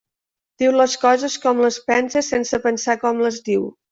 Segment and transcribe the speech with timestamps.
[0.61, 3.71] Diu les coses com les pensa sense pensar com les diu.